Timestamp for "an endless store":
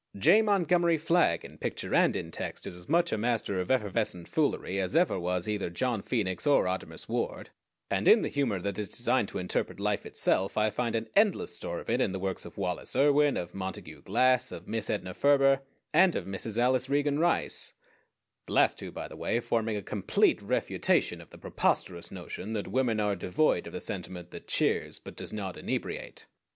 10.95-11.77